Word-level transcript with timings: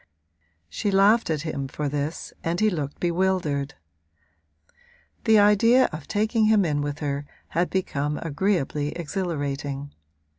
She 0.67 0.89
laughed 0.89 1.29
at 1.29 1.43
him 1.43 1.67
for 1.67 1.87
this 1.87 2.33
and 2.43 2.59
he 2.59 2.71
looked 2.71 2.99
bewildered; 2.99 3.75
the 5.25 5.37
idea 5.37 5.85
of 5.93 6.07
taking 6.07 6.45
him 6.45 6.65
in 6.65 6.81
with 6.81 6.97
her 7.01 7.27
had 7.49 7.69
become 7.69 8.17
agreeably 8.17 8.93
exhilarating. 8.93 9.93